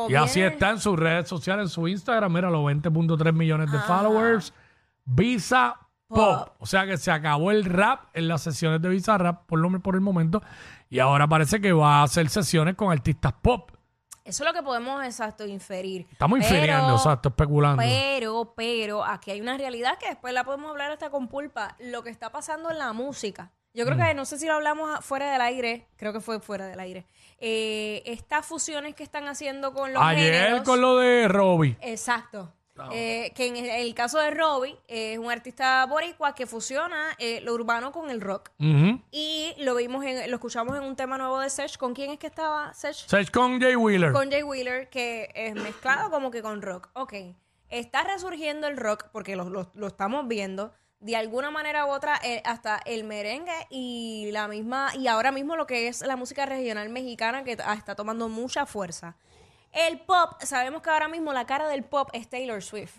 Y 0.10 0.16
así 0.16 0.42
está 0.42 0.72
en 0.72 0.80
sus 0.80 0.98
redes 0.98 1.28
sociales, 1.28 1.64
en 1.64 1.70
su 1.70 1.88
Instagram. 1.88 2.34
Mira, 2.34 2.50
los 2.50 2.62
20.3 2.62 3.34
millones 3.34 3.72
de 3.72 3.80
followers. 3.80 4.54
Visa 5.06 5.78
Pop. 6.10 6.56
O 6.58 6.66
sea 6.66 6.88
que 6.88 6.98
se 6.98 7.12
acabó 7.12 7.52
el 7.52 7.66
rap 7.66 8.06
en 8.14 8.28
las 8.28 8.42
sesiones 8.42 8.82
de 8.82 8.90
Visa 8.90 9.18
Rap, 9.18 9.46
por 9.46 9.60
lo 9.60 9.80
por 9.80 9.94
el 9.94 10.02
momento. 10.02 10.42
Y 10.90 10.98
ahora 10.98 11.28
parece 11.28 11.62
que 11.62 11.72
va 11.72 12.00
a 12.00 12.04
hacer 12.04 12.30
sesiones 12.30 12.76
con 12.76 12.92
artistas 12.92 13.34
pop. 13.42 13.72
Eso 14.26 14.44
es 14.44 14.48
lo 14.48 14.54
que 14.54 14.64
podemos, 14.64 15.04
exacto, 15.04 15.46
inferir. 15.46 16.08
Estamos 16.12 16.40
Pero- 16.40 16.56
infiriendo, 16.56 16.96
exacto, 16.96 17.30
especulando. 17.30 17.82
Pero, 17.82 18.54
pero, 18.56 19.04
aquí 19.06 19.32
hay 19.32 19.42
una 19.42 19.58
realidad 19.58 19.98
que 20.00 20.08
después 20.10 20.34
la 20.34 20.44
podemos 20.44 20.72
hablar 20.72 20.92
hasta 20.92 21.10
con 21.12 21.28
pulpa. 21.28 21.76
Lo 21.80 22.04
que 22.04 22.10
está 22.10 22.32
pasando 22.32 22.72
en 22.72 22.80
la 22.80 22.92
música. 22.94 23.52
Yo 23.74 23.86
creo 23.86 23.98
Mm. 23.98 24.02
que, 24.02 24.14
no 24.16 24.26
sé 24.26 24.40
si 24.40 24.48
lo 24.48 24.54
hablamos 24.54 25.04
fuera 25.06 25.32
del 25.32 25.42
aire, 25.42 25.88
creo 25.98 26.12
que 26.14 26.20
fue 26.22 26.40
fuera 26.40 26.68
del 26.68 26.80
aire. 26.80 27.06
Eh, 27.40 28.02
estas 28.06 28.46
fusiones 28.46 28.96
que 28.96 29.04
están 29.04 29.28
haciendo 29.28 29.74
con 29.74 29.94
los 29.94 30.02
Ayer 30.04 30.34
géneros- 30.34 30.64
con 30.66 30.82
lo 30.82 30.98
de 30.98 31.28
Robbie. 31.28 31.78
Exacto. 31.82 32.54
Eh, 32.94 33.34
que 33.36 33.48
en 33.48 33.58
el, 33.58 33.66
el 33.70 33.94
caso 33.94 34.20
de 34.20 34.32
Robbie, 34.32 34.72
eh, 34.88 35.12
es 35.14 35.20
un 35.20 35.30
artista 35.30 35.86
boricua 35.86 36.34
que 36.34 36.48
fusiona 36.48 37.10
eh, 37.18 37.42
lo 37.42 37.54
urbano 37.54 37.92
con 37.92 38.10
el 38.10 38.22
rock. 38.22 38.52
Y 39.12 39.54
lo 39.58 39.76
vimos, 39.76 40.06
en, 40.06 40.30
lo 40.32 40.36
escuchamos 40.38 40.78
en 40.78 40.84
un 40.84 40.96
tema 40.96 41.18
nuevo 41.18 41.40
de 41.42 41.50
Sech. 41.50 41.78
¿Con 41.78 41.94
quién 41.94 42.12
es 42.12 42.20
que 42.20 42.28
estaba 42.28 42.74
Sech? 42.74 42.96
Sech 42.96 43.32
con 43.32 43.60
Jay 43.60 43.76
Wheeler. 43.76 44.14
Con 44.14 44.32
Jay 44.32 44.44
Wheeler, 44.44 44.90
que 44.90 45.30
es 45.36 45.56
mezclado 45.56 46.10
como 46.10 46.32
que 46.32 46.42
con 46.42 46.62
rock. 46.62 46.88
Ok, 46.94 47.14
está 47.68 48.04
resurgiendo 48.06 48.66
el 48.68 48.78
rock, 48.78 49.08
porque 49.12 49.36
lo, 49.36 49.50
lo- 49.50 49.70
lo 49.74 49.88
estamos 49.88 50.26
viendo, 50.30 50.72
de 51.00 51.16
alguna 51.16 51.50
manera 51.50 51.86
u 51.86 51.90
otra, 51.90 52.20
eh, 52.24 52.42
hasta 52.46 52.78
el 52.86 53.04
merengue 53.04 53.68
y 53.70 54.30
la 54.32 54.48
misma, 54.48 54.92
y 54.96 55.08
ahora 55.08 55.32
mismo 55.32 55.56
lo 55.56 55.66
que 55.66 55.88
es 55.88 56.02
la 56.02 56.16
música 56.16 56.46
regional 56.46 56.90
mexicana, 56.90 57.44
que 57.44 57.54
está 57.54 57.96
tomando 57.96 58.28
mucha 58.28 58.66
fuerza. 58.66 59.16
El 59.72 60.00
pop, 60.02 60.42
sabemos 60.42 60.82
que 60.82 60.90
ahora 60.90 61.08
mismo 61.08 61.32
la 61.32 61.46
cara 61.46 61.68
del 61.68 61.84
pop 61.84 62.10
es 62.14 62.28
Taylor 62.28 62.62
Swift. 62.62 62.98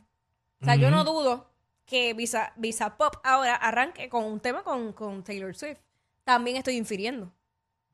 O 0.62 0.64
sea, 0.64 0.76
yo 0.76 0.90
no 0.90 1.04
dudo 1.04 1.50
que 1.87 2.14
Visa, 2.14 2.52
Visa 2.57 2.97
Pop 2.97 3.16
ahora 3.25 3.57
arranque 3.57 4.09
con 4.09 4.25
un 4.25 4.40
tema 4.40 4.62
con, 4.62 4.92
con 4.92 5.25
Taylor 5.25 5.57
Swift. 5.57 5.78
También 6.23 6.57
estoy 6.57 6.76
infiriendo. 6.76 7.33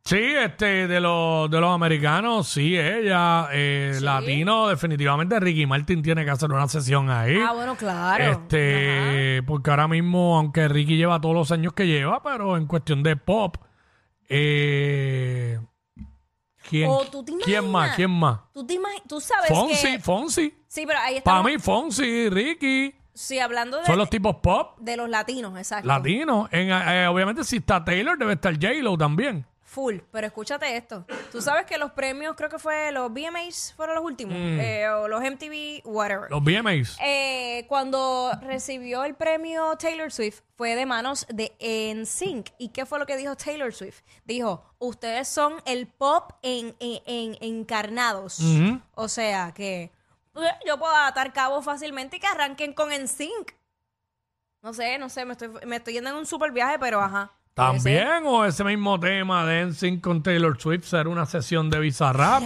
Sí, 0.06 0.18
este, 0.20 0.86
de 0.86 1.00
los, 1.00 1.50
de 1.50 1.60
los 1.60 1.74
americanos, 1.74 2.46
sí, 2.48 2.78
ella, 2.78 3.48
eh, 3.52 3.94
Sí. 3.98 4.04
latino, 4.04 4.68
definitivamente 4.68 5.40
Ricky 5.40 5.66
Martin 5.66 6.00
tiene 6.00 6.24
que 6.24 6.30
hacer 6.30 6.50
una 6.52 6.68
sesión 6.68 7.10
ahí. 7.10 7.36
Ah, 7.40 7.52
bueno, 7.52 7.74
claro. 7.76 8.22
Este, 8.24 9.42
porque 9.46 9.68
ahora 9.70 9.88
mismo, 9.88 10.38
aunque 10.38 10.68
Ricky 10.68 10.96
lleva 10.96 11.20
todos 11.20 11.34
los 11.34 11.50
años 11.50 11.72
que 11.72 11.86
lleva, 11.88 12.22
pero 12.22 12.56
en 12.56 12.66
cuestión 12.66 13.02
de 13.02 13.16
pop, 13.16 13.56
eh, 14.28 15.58
¿quién, 16.68 16.88
O 16.88 17.04
tú 17.06 17.24
te 17.24 17.32
¿quién 17.44 17.64
más? 17.64 17.88
imaginas. 17.88 17.96
¿Quién 17.96 18.10
más? 18.10 18.40
Tú, 18.52 18.66
te 18.66 18.74
imagi- 18.74 19.02
tú 19.08 19.20
sabes 19.20 19.48
Fonsi, 19.48 19.92
que... 19.92 19.98
Fonsi. 19.98 20.54
Sí, 20.68 20.84
pero 20.86 20.98
ahí 21.00 21.20
Para 21.20 21.38
estamos... 21.40 21.44
mí, 21.52 21.58
Fonsi, 21.58 22.28
Ricky, 22.30 22.94
Sí, 23.12 23.38
hablando 23.38 23.78
de, 23.78 23.86
son 23.86 23.96
los 23.98 24.10
tipos 24.10 24.36
pop 24.42 24.78
de 24.78 24.96
los 24.96 25.08
latinos, 25.08 25.56
exacto. 25.58 25.88
latinos. 25.88 26.48
En, 26.52 26.68
eh, 26.70 27.06
obviamente, 27.08 27.44
si 27.44 27.56
está 27.56 27.82
Taylor, 27.82 28.18
debe 28.18 28.34
estar 28.34 28.52
J-Lo 28.54 28.96
también. 28.98 29.46
Full. 29.76 29.98
Pero 30.10 30.26
escúchate 30.26 30.74
esto. 30.74 31.04
Tú 31.30 31.42
sabes 31.42 31.66
que 31.66 31.76
los 31.76 31.90
premios, 31.92 32.34
creo 32.34 32.48
que 32.48 32.58
fue 32.58 32.90
los 32.92 33.12
VMAs, 33.12 33.74
fueron 33.76 33.94
los 33.96 34.02
últimos. 34.04 34.34
eh, 34.34 34.88
o 34.88 35.06
los 35.06 35.20
MTV, 35.22 35.82
whatever. 35.84 36.30
Mm. 36.30 36.32
Los 36.32 36.42
VMAs. 36.42 36.96
Eh, 37.02 37.66
cuando 37.68 38.32
recibió 38.40 39.04
el 39.04 39.14
premio 39.14 39.76
Taylor 39.76 40.10
Swift 40.10 40.40
fue 40.56 40.74
de 40.76 40.86
manos 40.86 41.26
de 41.28 41.52
NSYNC. 41.94 42.52
¿Y 42.56 42.70
qué 42.70 42.86
fue 42.86 42.98
lo 42.98 43.04
que 43.04 43.18
dijo 43.18 43.36
Taylor 43.36 43.74
Swift? 43.74 44.00
Dijo, 44.24 44.64
ustedes 44.78 45.28
son 45.28 45.56
el 45.66 45.86
pop 45.88 46.32
en, 46.40 46.74
en- 46.80 47.02
en- 47.04 47.36
encarnados. 47.42 48.40
Ujú. 48.40 48.80
O 48.94 49.08
sea 49.08 49.52
que 49.52 49.92
pues, 50.32 50.50
yo 50.66 50.78
puedo 50.78 50.94
atar 50.96 51.34
cabos 51.34 51.66
fácilmente 51.66 52.16
y 52.16 52.20
que 52.20 52.26
arranquen 52.26 52.72
con 52.72 52.88
NSYNC. 52.92 53.54
No 54.62 54.72
sé, 54.72 54.96
no 54.96 55.10
sé, 55.10 55.26
me 55.26 55.32
estoy, 55.32 55.48
me 55.66 55.76
estoy 55.76 55.92
yendo 55.92 56.08
en 56.10 56.16
un 56.16 56.24
super 56.26 56.50
viaje, 56.50 56.78
pero 56.78 57.00
ajá. 57.02 57.30
También, 57.56 58.26
o 58.26 58.44
ese 58.44 58.62
mismo 58.64 59.00
tema 59.00 59.46
de 59.46 59.64
NSYNC 59.64 60.02
con 60.02 60.22
Taylor 60.22 60.60
Swift, 60.60 60.84
ser 60.84 61.08
una 61.08 61.24
sesión 61.24 61.70
de 61.70 61.80
Bizarrap. 61.80 62.42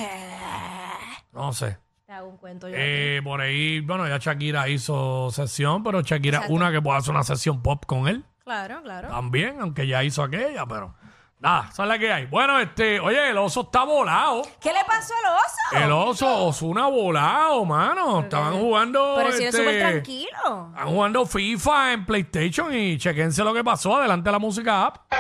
No 1.33 1.53
sé. 1.53 1.79
Te 2.07 2.13
hago 2.13 2.29
un 2.29 2.37
cuento 2.37 2.69
yo. 2.69 2.77
Eh, 2.79 3.21
por 3.25 3.41
ahí, 3.41 3.81
bueno, 3.81 4.07
ya 4.07 4.19
Shakira 4.19 4.69
hizo 4.69 5.33
sesión, 5.33 5.83
pero 5.83 6.03
Shakira 6.03 6.39
Exacto. 6.39 6.55
una 6.55 6.71
que 6.71 6.81
puede 6.81 6.99
hacer 6.99 7.13
una 7.13 7.25
sesión 7.25 7.61
pop 7.61 7.85
con 7.87 8.07
él 8.07 8.25
claro, 8.45 8.83
claro. 8.85 9.09
también, 9.09 9.61
aunque 9.61 9.89
ya 9.89 10.05
hizo 10.05 10.23
aquella, 10.23 10.65
pero 10.67 10.95
nada, 11.41 11.69
esa 11.73 11.83
es 11.83 11.89
la 11.89 11.99
que 11.99 12.13
hay. 12.13 12.27
Bueno, 12.27 12.59
este, 12.61 13.01
oye, 13.01 13.31
el 13.31 13.39
oso 13.39 13.63
está 13.63 13.85
volado. 13.85 14.43
¿Qué 14.61 14.73
le 14.73 14.85
pasó 14.87 15.15
al 15.25 15.35
oso? 15.35 15.85
El 15.85 15.93
oso, 15.93 16.47
Osuna 16.47 16.87
volado, 16.87 17.65
mano. 17.65 18.21
Estaban 18.21 18.59
jugando. 18.59 19.15
Pero 19.17 19.33
si 19.33 19.45
es 19.45 19.55
este, 19.55 19.59
súper 19.59 19.79
tranquilo. 19.81 20.69
Estaban 20.71 20.89
jugando 20.89 21.27
FIFA 21.27 21.93
en 21.93 22.07
PlayStation 22.07 22.75
y 22.75 22.99
chequense 22.99 23.43
lo 23.43 23.55
que 23.55 23.65
pasó. 23.65 23.97
Adelante 23.97 24.31
la 24.31 24.39
música 24.39 24.87
app. 24.87 25.13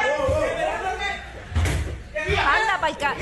Anda 2.30 2.80
pa'l 2.80 2.96
ca... 2.96 3.14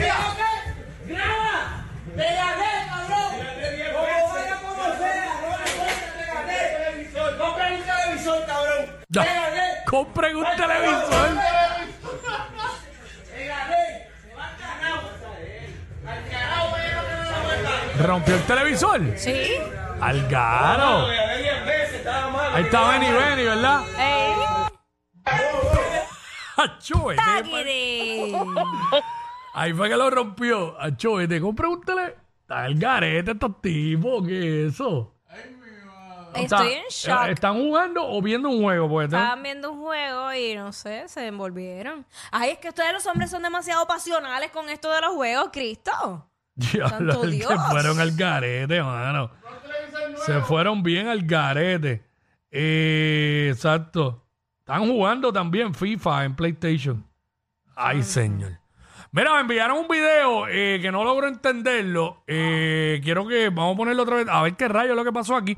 Ya, 9.10 9.24
compren 9.86 10.36
un 10.36 10.44
televisor. 10.56 11.67
Rompió 18.02 18.34
el 18.34 18.42
televisor. 18.42 19.00
Sí. 19.16 19.56
Algaro. 20.00 21.06
Ahí 22.54 22.62
está 22.64 22.88
Benny 22.90 23.10
Benny, 23.10 23.42
¿verdad? 23.44 23.80
Ey. 23.98 24.34
Vete 26.56 27.16
pa- 27.16 27.34
Taquiri. 27.42 28.34
Ahí 29.54 29.72
fue 29.72 29.88
que 29.88 29.96
lo 29.96 30.10
rompió. 30.10 30.76
Acho, 30.80 31.14
vete, 31.14 31.40
compra 31.40 31.68
un 31.68 31.80
tele. 31.82 32.16
Está 32.42 32.66
el 32.66 32.78
garete 32.78 33.32
estos 33.32 33.60
tipos, 33.60 34.26
¿qué 34.26 34.66
es 34.66 34.74
eso? 34.74 35.14
Estoy 36.34 36.72
en 36.72 36.82
Está- 36.88 37.18
shock. 37.18 37.28
eh, 37.28 37.32
¿Están 37.32 37.54
jugando 37.58 38.06
o 38.06 38.22
viendo 38.22 38.48
un 38.48 38.62
juego? 38.62 38.88
Pues, 38.88 39.10
¿no? 39.10 39.18
Estaban 39.18 39.42
viendo 39.42 39.72
un 39.72 39.80
juego 39.82 40.32
y 40.34 40.54
no 40.54 40.72
sé, 40.72 41.08
se 41.08 41.26
envolvieron. 41.26 42.06
Ay, 42.30 42.50
es 42.50 42.58
que 42.58 42.68
ustedes 42.68 42.92
los 42.92 43.06
hombres 43.06 43.30
son 43.30 43.42
demasiado 43.42 43.86
pasionales 43.86 44.50
con 44.50 44.68
esto 44.68 44.90
de 44.92 45.00
los 45.00 45.14
juegos, 45.14 45.48
Cristo. 45.52 46.27
Diablo, 46.58 47.22
se 47.22 47.58
fueron 47.70 48.00
al 48.00 48.12
garete, 48.16 48.82
mano. 48.82 49.30
Se 50.26 50.40
fueron 50.40 50.82
bien 50.82 51.06
al 51.06 51.22
garete. 51.22 52.04
Eh, 52.50 53.50
exacto. 53.52 54.26
Están 54.58 54.86
jugando 54.86 55.32
también 55.32 55.74
FIFA 55.74 56.24
en 56.24 56.34
PlayStation. 56.34 57.06
Ay, 57.76 58.02
señor. 58.02 58.58
Mira, 59.12 59.32
me 59.34 59.40
enviaron 59.40 59.78
un 59.78 59.88
video 59.88 60.48
eh, 60.48 60.80
que 60.82 60.90
no 60.90 61.04
logro 61.04 61.28
entenderlo. 61.28 62.24
Eh, 62.26 63.00
quiero 63.02 63.26
que 63.26 63.48
vamos 63.48 63.74
a 63.74 63.76
ponerlo 63.76 64.02
otra 64.02 64.16
vez. 64.16 64.26
A 64.28 64.42
ver 64.42 64.54
qué 64.56 64.68
rayo 64.68 64.90
es 64.90 64.96
lo 64.96 65.04
que 65.04 65.12
pasó 65.12 65.36
aquí. 65.36 65.56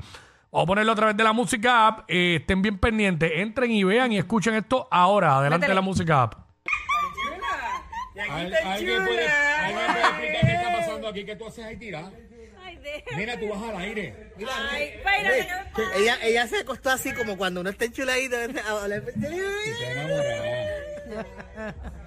Vamos 0.51 0.65
a 0.65 0.67
ponerlo 0.67 0.91
otra 0.91 1.07
vez 1.07 1.17
de 1.17 1.23
la 1.23 1.33
música 1.33 1.87
app. 1.87 2.05
Eh, 2.07 2.37
estén 2.39 2.61
bien 2.61 2.77
pendientes. 2.77 3.31
Entren 3.35 3.71
y 3.71 3.83
vean 3.83 4.11
y 4.11 4.19
escuchen 4.19 4.53
esto 4.53 4.87
ahora. 4.91 5.37
Adelante 5.37 5.65
Métele. 5.65 5.75
la 5.75 5.81
música 5.81 6.23
app. 6.23 6.35
¿Alguien 8.29 9.03
puede, 9.03 9.27
¿Alguien 9.27 9.85
puede 9.87 10.01
explicar 10.01 10.41
qué 10.41 10.51
está 10.53 10.71
pasando 10.71 10.80
aquí? 11.07 11.25
¿Qué 11.25 11.35
tú 11.35 11.47
haces 11.47 11.65
ahí 11.65 11.75
de- 11.75 13.03
Mira, 13.17 13.39
tú 13.39 13.47
vas 13.49 13.61
al 13.63 13.77
aire. 13.77 14.31
Mira, 14.37 14.51
Ay, 14.71 14.83
espérate, 14.95 15.29
ve, 15.29 15.47
¿qué 15.75 15.81
me 15.81 15.97
Ella, 16.03 16.17
ella 16.23 16.47
se 16.47 16.57
acostó 16.59 16.89
así 16.89 17.13
como 17.13 17.37
cuando 17.37 17.61
uno 17.61 17.69
está 17.69 17.85
enchuladito. 17.85 18.35
a 18.37 18.81
hablar- 18.83 19.03
Está 19.07 19.91
enamorada. 19.91 21.25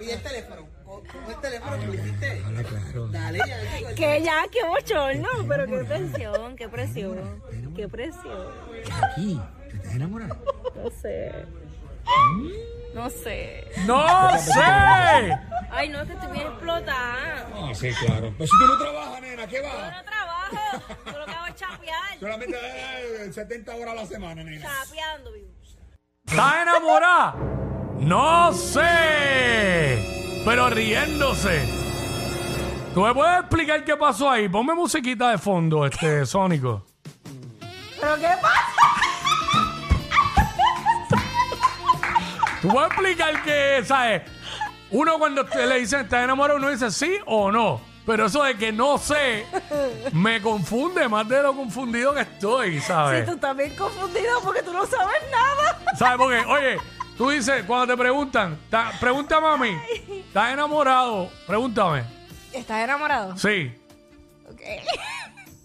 Y 0.01 0.11
el 0.11 0.23
teléfono. 0.23 0.69
¿Cómo 0.85 1.31
el 1.31 1.41
teléfono 1.41 1.79
que 1.81 1.87
lo 1.87 1.95
hiciste? 1.95 2.43
Habla 2.45 2.63
claro. 2.63 3.09
Dale, 3.09 3.39
ya. 3.47 3.95
Que 3.95 4.23
ya, 4.23 4.45
qué 4.51 4.65
bochorno, 4.67 5.29
pero 5.49 5.67
qué 5.67 5.85
presión, 5.85 6.57
qué 6.57 6.69
presión, 6.69 7.43
qué 7.77 7.89
presión. 7.89 8.47
Aquí. 9.03 9.41
¿Estás 9.73 9.95
enamorada? 9.95 10.37
No 10.77 10.91
sé. 10.91 11.33
No 12.95 13.11
sé. 13.11 13.65
¡No 13.87 14.31
sé! 14.39 14.63
Ay, 15.71 15.89
no, 15.89 16.01
es 16.03 16.07
que 16.07 16.13
estoy 16.15 16.31
bien 16.33 16.47
explotada. 16.47 17.47
Ah, 17.55 17.71
sí, 17.75 17.91
claro. 18.05 18.33
Pero 18.39 18.47
si 18.47 18.59
tú 18.59 18.67
no 18.67 18.79
trabajas, 18.79 19.21
nena, 19.21 19.47
¿qué 19.49 19.57
Yo 19.57 19.63
va? 19.65 19.91
no 19.91 20.05
trabajo, 20.05 20.57
yo 21.07 21.19
lo 21.19 21.27
que 21.27 21.33
hago 21.33 21.47
es 21.47 21.55
chapear. 21.57 22.19
Solamente 22.21 22.57
eh, 23.27 23.33
70 23.33 23.75
horas 23.75 23.89
a 23.89 23.95
la 23.95 24.07
semana, 24.07 24.45
nena. 24.45 24.63
Chapeando, 24.65 25.33
vivo. 25.33 25.49
¿Estás 26.27 26.55
enamorada? 26.63 27.35
No 27.99 28.53
sé. 28.53 30.43
Pero 30.45 30.71
riéndose. 30.71 31.63
¿Tú 32.95 33.03
me 33.03 33.13
puedes 33.13 33.41
explicar 33.41 33.85
qué 33.85 33.97
pasó 33.97 34.31
ahí? 34.31 34.49
Ponme 34.49 34.73
musiquita 34.75 35.31
de 35.31 35.39
fondo, 35.39 35.85
este 35.85 36.25
Sónico. 36.27 36.87
¿Pero 38.01 38.15
qué 38.17 38.31
pasa? 38.41 38.74
¿Tú 42.65 42.71
puedes 42.71 42.91
explicar 42.93 43.43
que, 43.43 43.83
sabes? 43.85 44.23
Uno 44.91 45.19
cuando 45.19 45.45
te- 45.45 45.67
le 45.67 45.81
dicen 45.81 46.01
estás 46.01 46.25
enamorado, 46.25 46.59
uno 46.59 46.71
dice 46.71 46.91
sí 46.91 47.19
o 47.27 47.53
no. 47.53 47.79
Pero 48.07 48.25
eso 48.25 48.43
de 48.43 48.57
que 48.57 48.73
no 48.73 48.97
sé, 48.97 49.45
me 50.13 50.41
confunde 50.41 51.07
más 51.07 51.29
de 51.29 51.43
lo 51.43 51.55
confundido 51.55 52.15
que 52.15 52.23
estoy, 52.23 52.81
¿sabes? 52.81 53.21
Sí, 53.21 53.27
tú 53.27 53.35
estás 53.35 53.55
bien 53.55 53.77
confundido 53.77 54.41
porque 54.43 54.63
tú 54.63 54.73
no 54.73 54.87
sabes 54.87 55.17
nada. 55.31 55.79
¿Sabes? 55.99 56.17
Porque, 56.17 56.39
oye, 56.39 56.79
tú 57.19 57.29
dices, 57.29 57.65
cuando 57.67 57.87
te 57.87 57.99
preguntan, 57.99 58.59
ta- 58.71 58.93
pregúntame 58.99 59.47
a 59.47 59.57
mí, 59.59 59.77
¿estás 60.27 60.55
enamorado? 60.55 61.29
Pregúntame. 61.47 62.05
¿Estás 62.51 62.83
enamorado? 62.85 63.37
Sí, 63.37 63.75
Ok. 64.51 64.61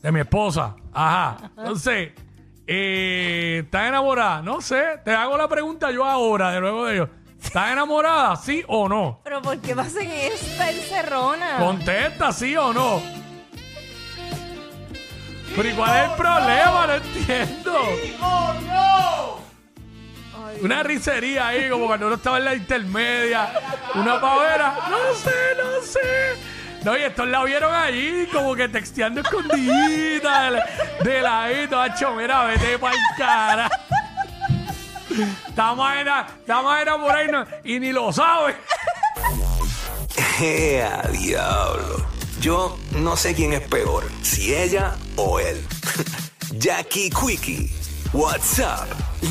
de 0.01 0.12
mi 0.12 0.20
esposa. 0.20 0.75
Ajá. 0.94 1.38
Entonces, 1.58 2.12
eh, 2.72 3.62
¿estás 3.66 3.90
enamorada? 3.90 4.44
No 4.44 4.62
sé, 4.62 5.00
te 5.04 5.12
hago 5.12 5.36
la 5.36 5.48
pregunta 5.48 5.90
yo 5.90 6.06
ahora, 6.06 6.52
de 6.52 6.60
luego 6.60 6.86
de 6.86 6.96
ellos. 6.96 7.10
¿Estás 7.42 7.72
enamorada? 7.72 8.36
¿Sí 8.36 8.64
o 8.68 8.88
no? 8.88 9.22
¿Pero 9.24 9.42
por 9.42 9.60
qué 9.60 9.74
me 9.74 9.82
hacen 9.82 10.08
esta 10.12 10.70
encerrona? 10.70 11.58
Contesta, 11.58 12.32
¿sí 12.32 12.56
o 12.56 12.72
no? 12.72 13.02
Pero 15.56 15.70
¿y 15.70 15.74
cuál 15.74 15.98
es 15.98 16.12
el 16.12 16.16
problema? 16.16 16.88
No 16.88 16.94
entiendo. 16.94 17.74
Una 20.62 20.84
risería 20.84 21.48
ahí, 21.48 21.70
como 21.70 21.88
cuando 21.88 22.06
uno 22.06 22.18
estaba 22.18 22.38
en 22.38 22.46
la 22.46 22.54
intermedia. 22.54 23.50
Una 23.96 24.22
pavera. 24.22 24.76
No 24.90 25.16
sé, 25.16 25.32
no 25.58 25.82
sé. 25.82 26.59
No, 26.83 26.98
y 26.98 27.01
estos 27.01 27.27
la 27.27 27.43
vieron 27.43 27.74
allí, 27.74 28.27
como 28.31 28.55
que 28.55 28.69
texteando 28.69 29.21
escondidita 29.21 30.51
de, 30.51 30.62
de 31.03 31.21
ladito. 31.21 31.79
Hacho, 31.79 32.13
mira, 32.15 32.45
vete 32.45 32.77
pa'l 32.79 32.95
cara. 33.17 33.69
Estamos 35.48 35.91
ena- 35.95 36.27
estamos 36.39 36.81
enamorados 36.81 37.27
y, 37.27 37.31
no- 37.31 37.45
y 37.75 37.79
ni 37.79 37.91
lo 37.91 38.13
sabe. 38.13 38.55
¡Ea, 40.39 41.01
diablo! 41.12 42.05
Yo 42.39 42.77
no 42.91 43.17
sé 43.17 43.36
quién 43.36 43.51
es 43.51 43.62
peor, 43.62 44.09
si 44.21 44.55
ella 44.55 44.95
o 45.17 45.39
él. 45.39 45.62
Jackie 46.53 47.09
Quickie, 47.09 47.69
what's 48.13 48.59
up? 48.59 48.88